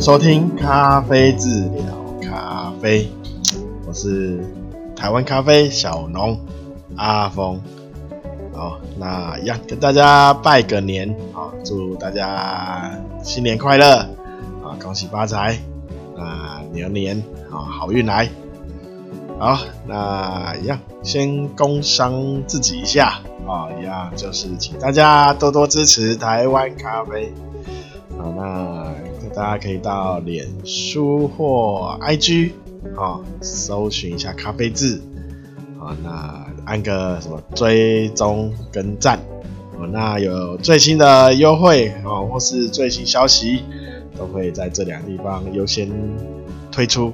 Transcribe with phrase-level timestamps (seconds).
[0.00, 1.84] 收听咖啡治疗
[2.22, 3.06] 咖啡，
[3.86, 4.40] 我是
[4.96, 6.40] 台湾咖啡小农
[6.96, 7.60] 阿峰。
[8.54, 12.90] 好，那一样跟大家拜个年啊，祝大家
[13.22, 13.98] 新年快乐
[14.64, 15.58] 啊，恭喜发财
[16.16, 18.26] 啊，牛年啊好运来。
[19.38, 27.30] 好，那一样先工商自己一下啊，一样就是请大家多多支持台湾咖啡。
[28.16, 28.94] 好，那
[29.34, 32.50] 大家可以到脸书或 IG
[32.96, 35.00] 啊，搜寻一下咖啡志
[35.78, 39.18] 啊，那按个什么追踪跟赞
[39.78, 43.62] 啊，那有最新的优惠啊，或是最新消息，
[44.16, 45.88] 都会在这两个地方优先
[46.72, 47.12] 推出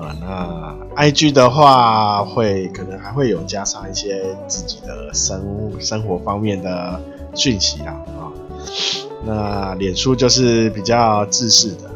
[0.00, 0.14] 啊。
[0.20, 7.00] 那 IG 的话，会可能还会有加上一些自己的生生活方面的
[7.34, 8.32] 讯息啊啊。
[9.24, 11.90] 那脸书就是比较制式的，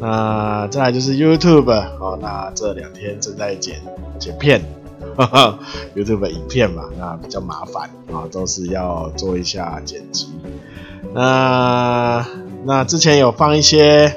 [0.00, 3.80] 那再来就是 YouTube 哦，那这两天正在剪
[4.18, 4.62] 剪片
[5.16, 5.58] 呵呵
[5.94, 10.28] ，YouTube 影片嘛，那比较麻烦啊，都是要做一下剪辑。
[11.14, 12.26] 那
[12.64, 14.14] 那之前有放一些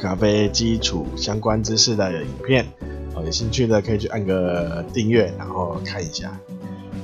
[0.00, 2.66] 咖啡基础相关知识的影片，
[3.14, 6.38] 哦，有兴趣的可以去按个订阅，然后看一下，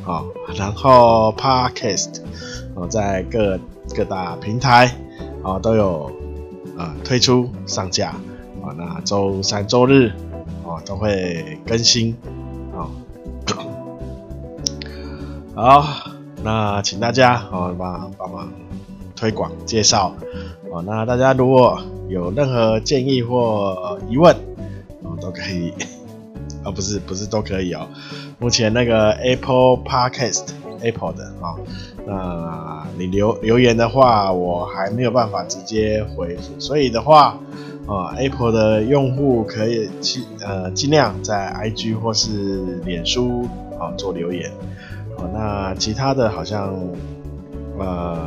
[0.03, 2.21] 好，然后 Podcast
[2.75, 3.59] 哦，在各
[3.95, 4.91] 各大平台
[5.43, 6.11] 啊都有
[6.77, 8.09] 啊推出上架
[8.63, 10.09] 啊，那周三周日
[10.67, 12.17] 啊都会更新
[12.75, 12.91] 啊。
[15.55, 15.87] 好，
[16.43, 18.51] 那请大家啊帮帮忙
[19.15, 20.15] 推广介绍
[20.73, 20.83] 啊。
[20.85, 24.35] 那大家如果有任何建议或疑问
[25.05, 25.73] 啊，都可以
[26.65, 27.87] 啊， 不是不是都可以哦。
[28.41, 30.49] 目前那个 Apple Podcast
[30.81, 31.55] Apple 的啊。
[32.07, 37.39] 那你留留言的话，我还没有办法直接回复，所以的话，
[37.87, 43.49] 啊，Apple 的用户可以尽呃尽量在 IG 或是脸书
[43.81, 44.51] 啊做留言，
[45.17, 46.75] 啊，那其他的好像
[47.79, 48.19] 呃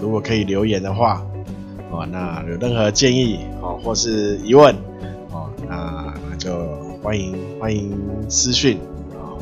[0.00, 1.26] 如果可以留言的话，
[1.90, 4.72] 啊，那有任何建议啊或是疑问，
[5.32, 6.54] 啊，那那就
[7.02, 7.92] 欢迎欢迎
[8.28, 8.78] 私讯。
[9.10, 9.34] 啊，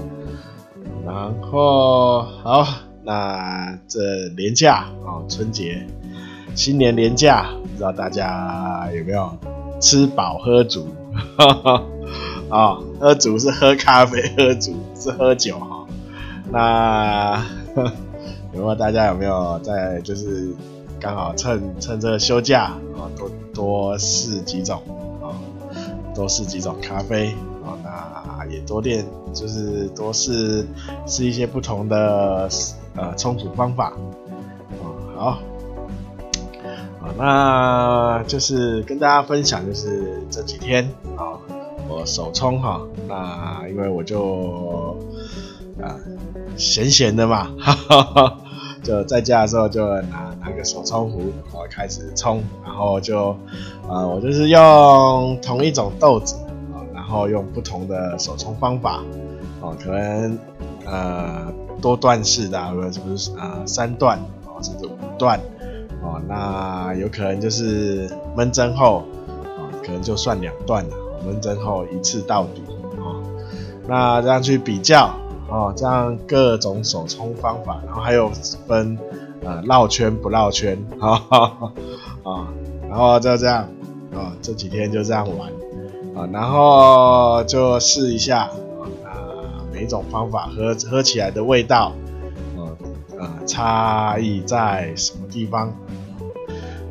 [1.04, 2.66] 然后好。
[3.02, 5.86] 那这连假哦，春节、
[6.54, 9.34] 新年连假，不知道大家有没有
[9.80, 10.86] 吃饱喝足？
[11.36, 11.82] 啊、
[12.50, 15.86] 哦，喝足是喝咖啡，喝足是喝酒哈。
[16.50, 17.42] 那
[18.52, 20.52] 有没有大家有没有在就是
[21.00, 24.82] 刚好趁趁这个休假啊，多多试几种
[25.22, 25.32] 啊，
[26.14, 27.28] 多试几种咖啡
[27.64, 30.66] 啊，那也多练，就是多试
[31.06, 32.48] 试一些不同的。
[33.00, 33.94] 呃，冲煮方法，
[34.78, 35.40] 哦，好，
[37.08, 41.40] 啊，那就是跟大家分享，就是这几天啊，
[41.88, 44.98] 我手冲哈，那因为我就
[45.80, 45.96] 啊
[46.58, 47.72] 闲闲的嘛，哈
[48.02, 48.36] 哈，
[48.82, 53.30] 就在家的时候就拿拿个手冲壶，我开始冲，然后就
[53.88, 56.36] 啊，我就是用同一种豆子
[56.74, 59.02] 啊，然后用不同的手冲方法，
[59.62, 60.38] 哦，可能
[60.84, 61.50] 呃。
[61.80, 63.62] 多段式的，或者是不是啊？
[63.66, 65.38] 三段哦，甚至五段
[66.02, 69.04] 哦，那有可能就是闷蒸后
[69.58, 70.96] 啊，可能就算两段了。
[71.22, 72.62] 闷蒸后一次到底
[72.96, 73.22] 哦，
[73.86, 75.10] 那这样去比较
[75.50, 78.30] 哦，这样各种手冲方法，然后还有
[78.66, 78.98] 分
[79.44, 81.10] 呃绕圈不绕圈啊
[82.22, 82.48] 啊，
[82.88, 83.68] 然后就这样
[84.14, 85.50] 啊，这几天就这样玩
[86.16, 88.48] 啊，然后就试一下。
[89.80, 91.94] 每一种方法喝喝起来的味道，
[92.54, 92.76] 呃
[93.18, 95.72] 呃，差异在什么地方？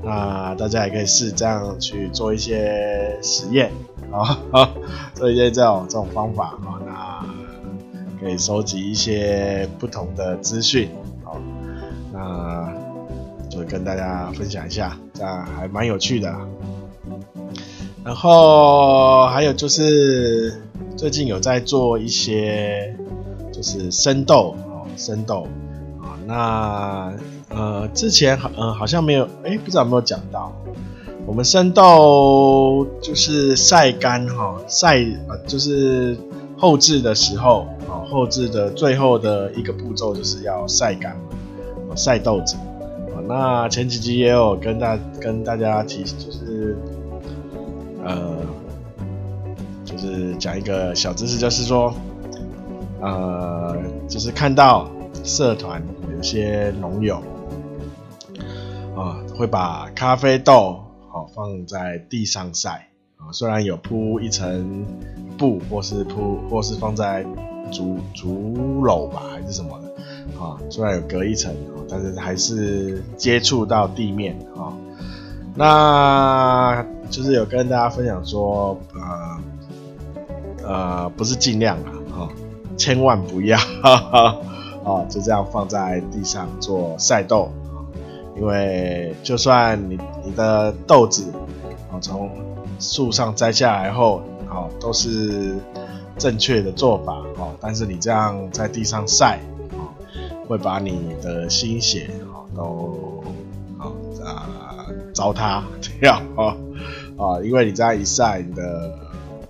[0.04, 3.72] 那大家也可以试这样去做一些实验
[4.12, 4.40] 啊，
[5.14, 7.24] 做一些这种这种方法啊，那
[8.20, 10.90] 可以收集一些不同的资讯，
[11.24, 11.38] 好，
[12.12, 12.74] 那
[13.52, 16.36] 就跟大家分享一下，这样还蛮有趣的。
[18.04, 20.60] 然后还有就是。
[21.00, 22.94] 最近有在做一些，
[23.54, 25.48] 就是生豆哦，生豆
[26.02, 27.14] 啊，那
[27.48, 30.52] 呃之前好嗯好像没有，哎不知道有没有讲到，
[31.26, 34.98] 我们生豆就是晒干哈，晒
[35.30, 36.18] 呃就是
[36.58, 41.16] 后制的时候啊，后制的最后的一个步骤就是要晒干，
[41.96, 42.58] 晒豆子
[43.16, 46.78] 啊，那前几集也有跟大跟大家提，就是
[48.04, 48.36] 呃。
[49.90, 51.92] 就是讲一个小知识，就是说，
[53.02, 53.76] 呃，
[54.08, 54.88] 就是看到
[55.24, 55.82] 社团
[56.16, 57.16] 有些农友
[58.96, 62.88] 啊，会把咖啡豆哦放在地上晒
[63.18, 64.86] 啊，虽然有铺一层
[65.38, 67.26] 布，或是铺，或是放在
[67.72, 68.54] 竹竹
[68.84, 69.88] 篓吧，还是什么的
[70.40, 71.52] 啊，虽然有隔一层，
[71.90, 74.72] 但是还是接触到地面啊。
[75.56, 79.38] 那就是有跟大家分享说，呃
[80.70, 82.30] 呃，不是尽量啊，哈，
[82.78, 84.38] 千万不要，哈哈，
[84.84, 87.52] 哦，就这样放在地上做晒豆。
[88.38, 91.26] 因为就算你你的豆子
[91.92, 92.30] 哦从
[92.80, 95.58] 树上摘下来后，哦都是
[96.18, 99.40] 正确的做法哦，但是你这样在地上晒
[99.72, 99.90] 哦，
[100.48, 103.24] 会把你的心血哦都
[103.80, 103.90] 啊
[104.24, 105.64] 啊糟蹋
[106.00, 106.56] 掉啊
[107.18, 108.98] 啊，因为你这样一晒，你的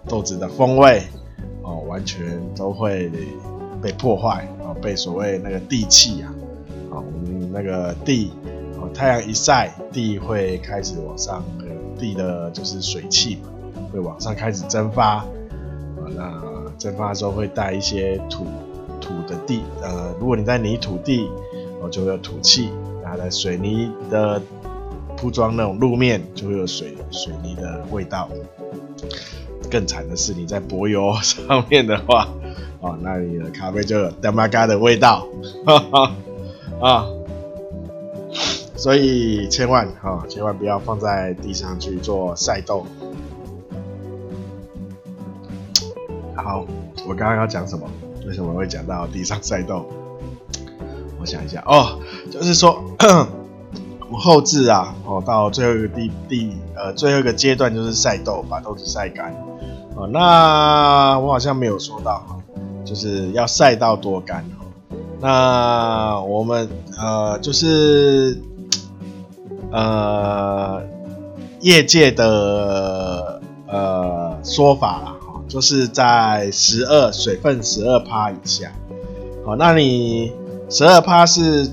[0.10, 1.04] 豆子的风味
[1.62, 3.10] 哦完全都会
[3.82, 6.34] 被破坏啊，被所谓那个地气啊
[6.92, 8.32] 啊我们那个地。
[8.92, 11.66] 太阳一晒，地会开始往上，呃，
[12.00, 13.50] 地的就是水汽嘛，
[13.94, 15.28] 会往上开始蒸发，啊，
[16.16, 18.48] 那蒸发的时候会带一些土
[19.00, 21.30] 土的地，呃，如果你在泥土地，
[21.82, 22.72] 哦，就会有土气，
[23.04, 24.42] 然后在水泥的
[25.16, 28.28] 铺装那种路面，就会有水水泥的味道。
[29.70, 32.28] 更惨的是，你在柏油 上面的话，
[32.82, 35.28] 哦，那你的咖啡就有他妈嘎的味道，
[35.66, 36.12] 哈哈，
[36.82, 37.06] 啊。
[38.76, 42.86] 所以千万啊、哦，千万不要放在地上去做晒豆。
[46.34, 46.66] 好，
[47.06, 47.86] 我刚刚要讲什么？
[48.26, 49.86] 为什么会讲到地上晒豆？
[51.20, 52.00] 我想一下哦，
[52.32, 52.82] 就是说
[54.10, 59.36] 我后制啊，哦，到最后一个地地呃最后一个阶段就是晒豆，把豆子晒干。
[60.00, 62.38] 哦，那我好像没有说到哈，
[62.86, 64.46] 就是要晒到多干。
[65.20, 68.42] 那我们呃就是。
[69.72, 70.82] 呃，
[71.60, 78.72] 业界的呃说法啦，哈，就是在十二水分十二趴以下，
[79.46, 80.32] 好，那你
[80.72, 81.70] 十二趴是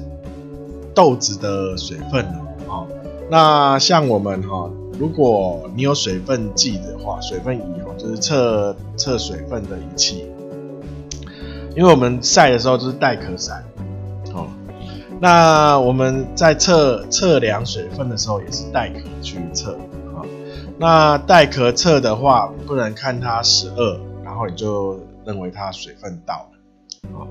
[0.95, 2.23] 豆子的水分，
[2.69, 2.87] 哦，
[3.31, 4.69] 那像我们哈，
[4.99, 7.81] 如果你有水分计的话，水分仪，
[8.15, 10.31] 测测水分的仪器，
[11.75, 13.63] 因为我们晒的时候就是带壳晒。
[15.19, 19.73] 那我们在测测量水分的时候，也是带壳去测
[20.15, 20.21] 啊。
[20.79, 27.25] 那带壳测的话，不能看它十二，然后你就认为它水分到了啊。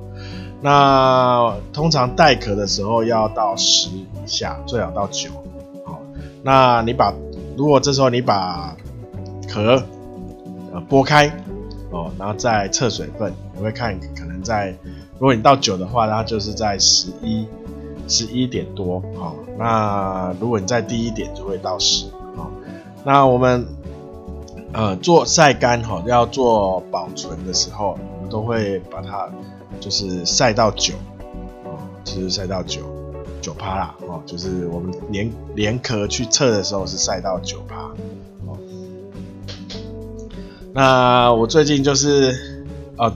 [0.63, 5.29] 那通常带壳的时候要到十以下，最好到九。
[5.85, 6.01] 好，
[6.41, 7.13] 那你把
[7.55, 8.75] 如果这时候你把
[9.47, 9.83] 壳
[10.75, 11.27] 呃剥开
[11.89, 14.75] 哦，然后再测水分，你会看可能在
[15.13, 17.47] 如果你到九的话，它就是在十一。
[18.07, 22.05] 十一点多，好，那如果你再低一点，就会到十，
[22.35, 22.51] 好，
[23.03, 23.65] 那我们
[24.73, 29.27] 呃做晒干哈，要做保存的时候，我们都会把它
[29.79, 30.93] 就是晒到九，
[31.63, 32.83] 哦，就是晒到九
[33.41, 37.89] 九趴啦，哦，就是我们连连壳去测的时候是晒到九趴，
[40.75, 42.67] 那我最近就是，
[42.97, 43.09] 哦，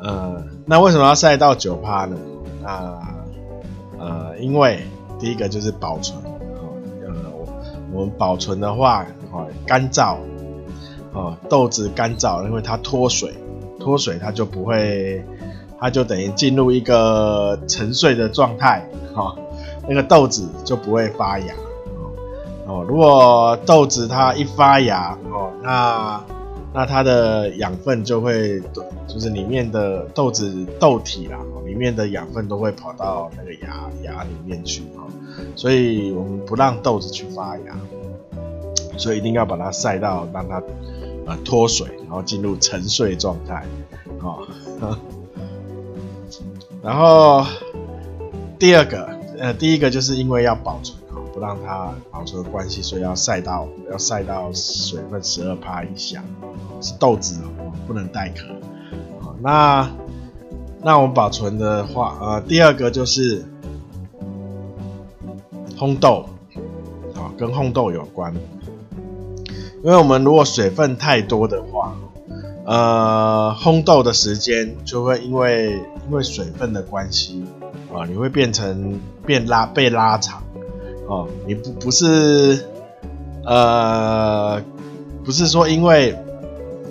[0.00, 2.14] 呃，那为什么要晒到九趴呢？
[2.62, 3.00] 那
[3.98, 4.82] 呃，因为
[5.18, 6.22] 第一个就是保存，
[7.02, 7.14] 呃，
[7.90, 10.18] 我们保存的话，哦，干燥，
[11.14, 13.32] 哦，豆子干燥，因为它脱水，
[13.78, 15.24] 脱水它就不会，
[15.80, 19.34] 它就等于进入一个沉睡的状态，哈，
[19.88, 21.54] 那个豆子就不会发芽，
[22.66, 26.22] 哦，如果豆子它一发芽，哦，那
[26.72, 28.60] 那它的养分就会，
[29.08, 31.38] 就是里面的豆子豆体啦。
[31.66, 35.06] 里面的养分都会跑到那个芽芽里面去啊，
[35.54, 37.78] 所以我们不让豆子去发芽，
[38.98, 40.60] 所以一定要把它晒到让它
[41.26, 43.64] 呃脱水，然后进入沉睡状态
[44.20, 44.98] 啊。
[46.82, 47.46] 然后
[48.58, 49.08] 第二个
[49.38, 50.98] 呃，第一个就是因为要保存，
[51.40, 56.22] 让它保存关系，所以要晒到要晒到水分十二趴以下，
[56.80, 58.46] 是豆子哦，不能带壳
[59.24, 59.34] 啊。
[59.42, 59.90] 那
[60.82, 63.44] 那我们保存的话，呃，第二个就是
[65.76, 66.26] 烘豆，
[67.14, 68.34] 啊，跟烘豆有关。
[69.82, 71.96] 因为我们如果水分太多的话，
[72.66, 75.72] 呃，烘豆的时间就会因为
[76.06, 77.42] 因为水分的关系，
[77.92, 80.42] 啊，你会变成变拉被拉长，
[81.10, 82.64] 哦，你不不是，
[83.44, 84.62] 呃，
[85.24, 86.16] 不是说因为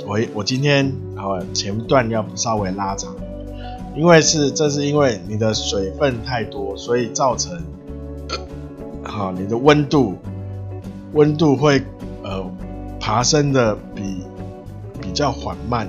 [0.06, 3.16] 我我今天啊前段要稍微拉长。
[3.96, 7.60] 因为是，这是因为你的水分太多，所以造成，
[9.04, 10.16] 好，你的温度，
[11.14, 11.82] 温度会
[12.24, 12.46] 呃
[13.00, 14.24] 爬升的比
[15.02, 15.88] 比较缓慢，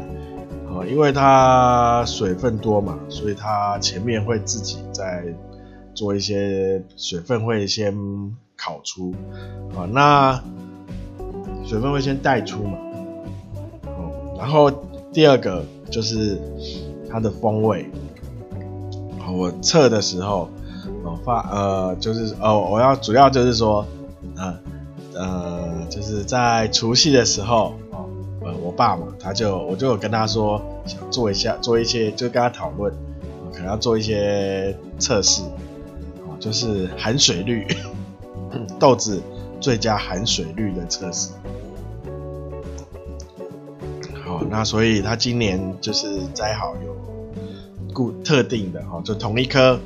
[0.67, 5.23] 啊，因为它水分多嘛，所以它前面会自己在
[6.01, 7.95] 做一些水分会先
[8.57, 9.15] 烤出，
[9.77, 10.43] 啊，那
[11.67, 12.79] 水分会先带出嘛，
[13.85, 14.71] 哦，然后
[15.13, 16.41] 第二个就是
[17.11, 17.85] 它的风味，
[19.31, 20.49] 我测的时候。
[21.05, 23.87] 哦，发呃，就是哦，我要主要就是说，
[24.37, 24.59] 呃
[25.15, 27.75] 呃，就是在除夕的时候，
[28.43, 32.93] 呃，我爸嘛，他就我就有跟他说，想做一下，做一些，就跟他讨论，
[33.53, 35.43] 可能要做一些测试，
[36.41, 37.67] 就是含水率，
[38.81, 39.23] 豆子
[39.61, 41.31] 最佳含水率的测试。
[44.25, 46.97] 好，那所以他今年就是摘好有
[47.93, 49.79] 固特定的，哈，就同一颗。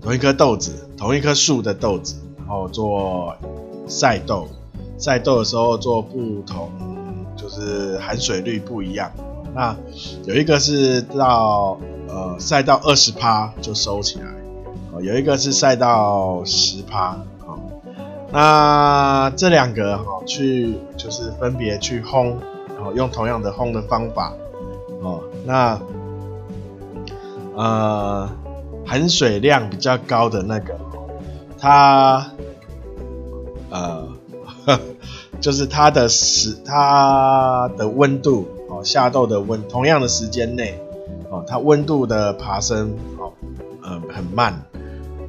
[0.00, 3.36] 同一颗豆子，同一棵树的豆子，然后做
[3.88, 4.48] 晒豆，
[4.96, 6.70] 晒豆的时候做不同，
[7.36, 9.12] 就是含水率不一样。
[9.54, 9.76] 那
[10.24, 11.78] 有一个是到
[12.08, 14.26] 呃晒到二十趴就收起来，
[15.02, 17.58] 有一个是晒到十趴，哦，
[18.32, 22.36] 那这两个哈去就是分别去烘，
[22.76, 24.32] 然后用同样的烘的方法，
[25.02, 25.80] 哦，那
[27.54, 28.28] 呃。
[28.86, 30.74] 含水量比较高的那个，
[31.58, 32.26] 它，
[33.68, 34.08] 呃，
[35.42, 40.80] 就是它的时，它的温度哦，下豆的温，同样的时间内，
[41.28, 43.30] 哦，它温度的爬升，哦，
[43.82, 44.58] 呃，很慢，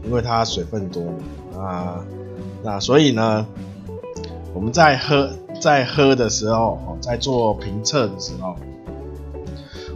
[0.10, 1.04] 因为它水分多，
[1.56, 2.04] 啊，
[2.64, 3.46] 那所以呢，
[4.56, 5.30] 我们在喝，
[5.62, 8.56] 在喝的时候，哦，在做评测的时候，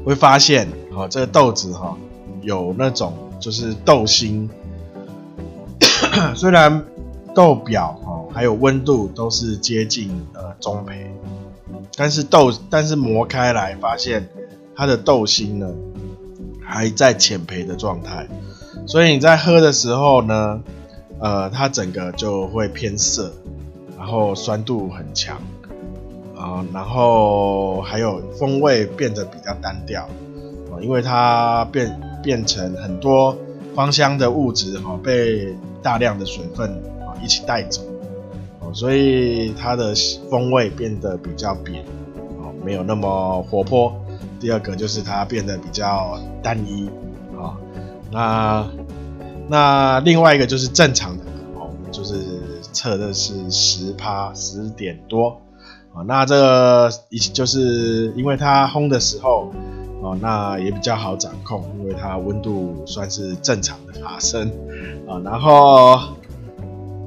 [0.06, 1.98] 会发现，哦，这个豆子哈，
[2.44, 3.12] 有那种。
[3.40, 4.50] 就是豆心，
[6.34, 6.86] 虽然
[7.36, 11.12] 豆表哦还有温度都是接近呃中培，
[11.98, 14.30] 但是豆但是磨开来发现
[14.78, 15.70] 它的豆心呢
[16.64, 18.26] 还在浅培的状态，
[18.86, 20.62] 所以你在喝的时候呢，
[21.20, 23.32] 呃它整个就会偏涩，
[23.98, 25.38] 然后酸度很强，
[26.36, 30.04] 啊然后还有风味变得比较单调，
[30.72, 32.00] 啊因为它变。
[32.24, 33.38] 变成很多
[33.76, 36.72] 芳香的物质哈，被大量的水分
[37.02, 37.82] 啊一起带走，
[38.62, 39.94] 哦，所以它的
[40.32, 41.84] 风味变得比较扁，
[42.40, 43.94] 哦，没有那么活泼。
[44.40, 46.90] 第二个就是它变得比较单一，
[48.14, 48.66] 那
[49.50, 51.24] 那另外一个就是正常的，
[51.56, 52.16] 哦，我们就是
[52.72, 55.42] 测的是十趴十点多，
[55.94, 59.52] 啊，那这个一就是因为它烘的时候。
[60.06, 64.52] 哦，那也比较好掌控，因为它温度算是正常的爬升
[65.08, 65.18] 啊。
[65.24, 65.98] 然后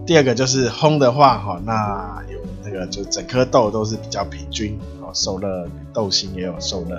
[0.06, 6.96] 第二个就是烘的话，哈，那有那个就整颗豆都是比较平均，哦，受热豆心也有受热，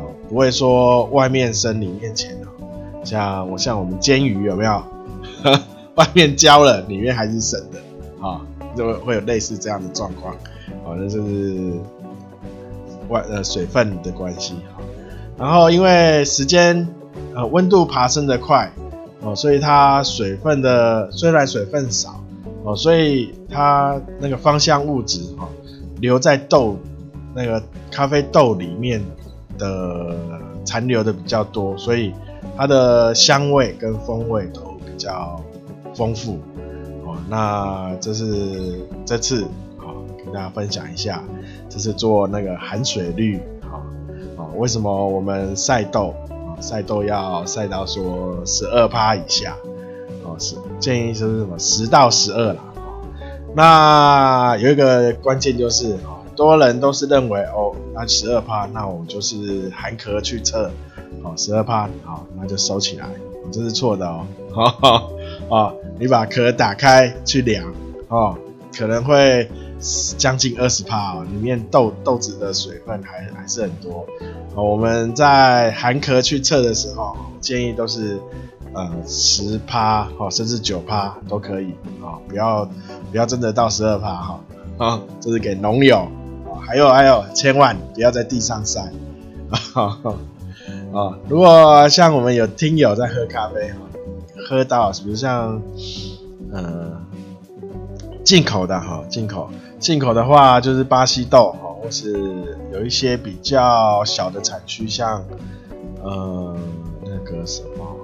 [0.00, 2.48] 哦，不会说外面生里面浅哦。
[3.10, 4.82] 像我像我们煎鱼有没有？
[5.96, 7.78] 外面焦了，里面还是生的，
[8.24, 8.40] 啊，
[8.76, 10.32] 就会有类似这样的状况，
[10.84, 11.72] 哦，那就是
[13.08, 14.80] 外呃水分的关系，哈。
[15.36, 16.86] 然后因为时间，
[17.34, 18.70] 呃，温度爬升的快，
[19.20, 22.22] 哦，所以它水分的虽然水分少，
[22.62, 25.48] 哦，所以它那个芳香物质哈、哦、
[26.00, 26.78] 留在豆
[27.34, 29.02] 那个咖啡豆里面
[29.58, 30.14] 的
[30.64, 32.14] 残留的比较多，所以
[32.60, 35.42] 它的香味跟风味都比较
[35.94, 36.38] 丰富，
[37.06, 39.44] 哦，那这是这次
[39.78, 41.24] 哦跟大家分享一下，
[41.70, 43.40] 这是做那个含水率。
[44.56, 46.60] 为什么我们晒豆啊？
[46.60, 49.56] 晒豆要晒到说十二趴以下
[50.22, 52.62] 哦，是建议就是什么十到十二啦。
[53.56, 60.70] 那有一个关键就是，很多人都是认为哦，那十二趴，那我就是含壳去测
[61.22, 63.08] 哦，十二趴好，那就收起来，
[63.52, 64.26] 这是错的哦。
[64.52, 65.10] 好
[65.48, 67.72] 哦，你把壳打开去量
[68.08, 68.36] 哦，
[68.76, 69.48] 可能会
[70.16, 74.06] 将近二十趴哦，里面豆豆子的水分还还是很多。
[74.54, 78.18] 我们在含壳去测的时候，建议都是
[78.74, 81.70] 呃十趴哦，甚至九趴都可以
[82.02, 82.68] 啊，不要
[83.10, 84.40] 不要真的到十二趴哈
[84.78, 85.98] 啊，这是给农友
[86.46, 88.90] 啊，还有还有，千万不要在地上晒
[90.92, 91.18] 啊！
[91.28, 93.76] 如果像我们有听友在喝咖啡哈，
[94.48, 95.62] 喝到比如像
[96.52, 97.00] 呃
[98.24, 101.68] 进口的哈，进口进口的话就是巴西豆哈。
[101.82, 102.14] 或是
[102.74, 105.24] 有一些比较小的产区，像
[106.02, 106.54] 呃
[107.02, 107.96] 那个什么，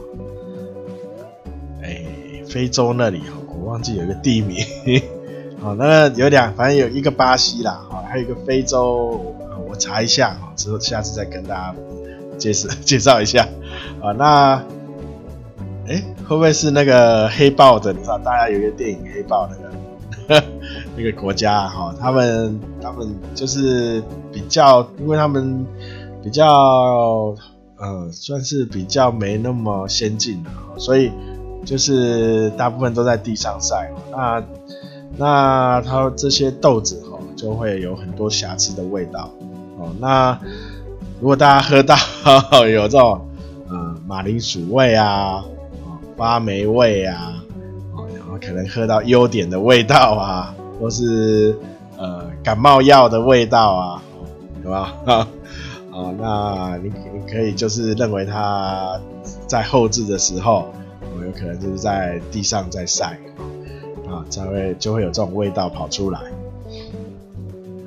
[1.83, 2.03] 哎、
[2.49, 4.65] 非洲那里哈，我忘记有一个地名，
[5.61, 9.37] 好，那有两，反正有一个巴西啦，哈，还有一个非洲，
[9.69, 11.75] 我查一下哈，之后下次再跟大家
[12.39, 13.49] 介绍 介绍一下。
[14.03, 14.63] 啊，那，
[15.89, 17.93] 哎，会不会是那个黑豹的？
[17.93, 20.45] 你知道，大家有一个电影黑豹那个
[20.97, 24.03] 那个国家哈，他们他们就是
[24.33, 25.65] 比较，因为他们
[26.23, 27.35] 比较
[27.79, 31.13] 呃，算是比较没那么先进的，所以
[31.65, 33.93] 就是大部分都在地上晒。
[34.11, 34.43] 那
[35.19, 39.31] 那它这些豆子哈，就会有很多瑕疵的味道
[39.79, 39.95] 哦。
[40.01, 40.39] 那
[41.21, 41.97] 如果大家喝到
[42.69, 43.27] 有这种
[43.69, 45.45] 呃马铃薯味啊，
[46.17, 47.35] 发霉味啊，
[48.19, 51.57] 然后可能喝到优点的味道啊， 或是
[51.97, 54.03] 呃感冒药的味道啊，
[54.63, 54.95] 对吧？
[55.07, 55.27] 啊，
[56.21, 59.01] 那你你可以就是认为它
[59.47, 60.67] 在后制的时候，
[61.25, 63.19] 有可能就是在地上在晒。
[64.07, 66.21] 啊，才会就会有这种味道跑出来。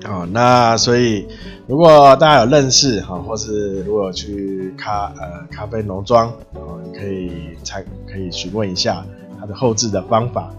[0.05, 1.27] 哦，那所以
[1.67, 7.31] 如果大家有认识哈，或是如果去咖呃咖啡农庄，哦，你可以
[7.63, 9.05] 才可以询问一下
[9.39, 10.49] 它的后制的方法。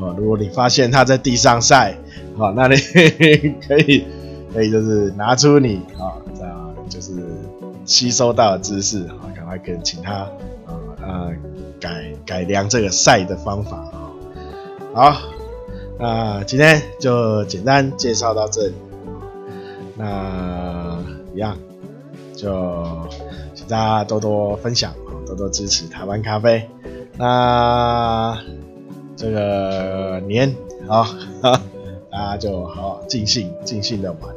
[0.00, 1.96] 哦，如果你发现它在地上晒，
[2.36, 2.76] 好，那你
[3.66, 4.04] 可以
[4.52, 7.12] 可以就是拿出你啊，这样就是
[7.84, 10.12] 吸收到的知识，啊，赶快跟请他
[10.66, 11.30] 啊呃
[11.80, 14.10] 改改良这个晒的方法啊。
[14.92, 15.16] 好，
[16.00, 18.74] 那今天就简单介绍到这里。
[19.98, 20.96] 那
[21.34, 21.56] 一样，
[22.34, 23.08] 就
[23.54, 24.94] 请大家多多分享，
[25.26, 26.70] 多多支持台湾咖啡。
[27.16, 28.38] 那
[29.16, 30.54] 这个年
[30.88, 31.04] 啊，
[32.10, 34.34] 大家就好尽兴尽兴的玩。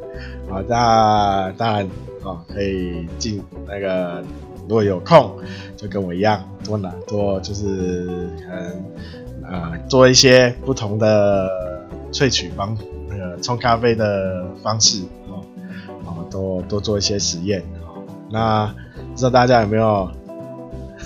[0.50, 1.86] 好，大当然
[2.24, 4.22] 啊，可以进那个，
[4.62, 5.36] 如果有空，
[5.76, 8.84] 就跟我一样，多拿多就是嗯。
[9.44, 11.50] 呃，做一些不同的
[12.12, 15.02] 萃取方，那个冲咖啡的方式，
[16.32, 18.66] 多多做一些实验，哦，那
[19.10, 20.10] 不知道大家有没有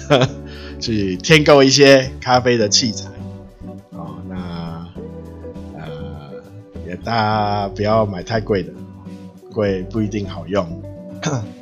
[0.81, 3.11] 去添购一些咖啡的器材，
[3.91, 4.87] 哦，那
[5.75, 5.85] 呃，
[6.87, 8.71] 也大家不要买太贵的，
[9.53, 10.65] 贵不一定好用。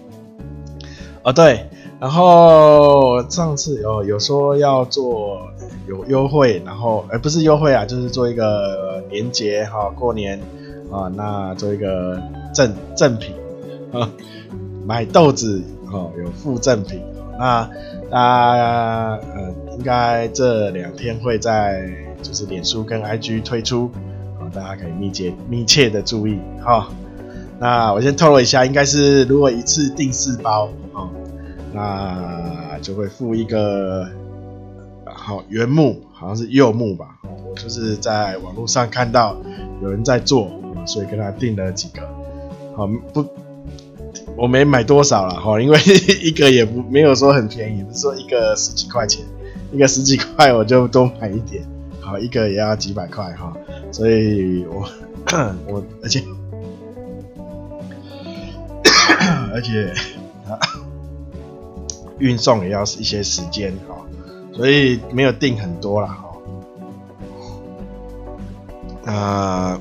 [1.25, 1.67] 哦，对，
[1.99, 5.41] 然后上次有有说要做。
[5.87, 10.41] 有优惠，然后呃不是优惠啊，就是做一个年节哈，过年
[10.91, 12.19] 啊，那做一个
[12.55, 13.35] 赠赠品
[13.95, 14.11] 啊，
[14.87, 17.01] 买豆子哈有附赠品，
[17.39, 17.71] 那
[18.11, 21.89] 大家呃应该这两天会在
[22.23, 23.91] 就是脸书跟 IG 推出，
[24.39, 26.89] 啊大家可以密切密切的注意哈。
[27.59, 31.09] 那我先透露一下，应该是如果一次订四包啊，
[31.73, 34.07] 那就会附一个。
[35.17, 39.37] 好，原木好像是柚木吧，我就是在网络上看到
[39.81, 40.51] 有人在做，
[40.85, 42.03] 所以跟他订了几个。
[42.77, 43.25] 好，不，
[44.37, 45.79] 我没买多少了哈，因为
[46.23, 49.25] 一个也不没有说很便宜，不是说一个十几块钱，
[49.73, 51.63] 一个十几块我就多买一点。
[52.01, 53.53] 好，一个也要几百块哈，
[53.91, 54.87] 所以我
[55.67, 56.23] 我而且
[59.55, 59.93] 而且
[62.19, 63.97] 运送也要一些时间哈。
[64.53, 66.25] 所以没有订很多了，哈，
[69.07, 69.81] 呃，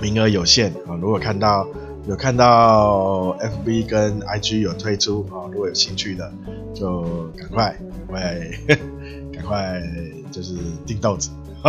[0.00, 0.96] 名额有限啊。
[1.00, 1.66] 如果看到
[2.08, 6.32] 有看到 FB 跟 IG 有推出啊，如果有兴趣的，
[6.74, 7.02] 就
[7.36, 8.40] 赶快赶快
[9.30, 9.82] 赶快
[10.30, 10.54] 就是
[10.86, 11.28] 订豆子。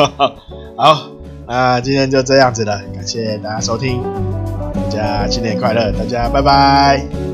[0.78, 1.12] 好，
[1.46, 4.02] 那今天就这样子了，感谢大家收听，
[4.74, 7.29] 大家新年快乐，大家拜拜。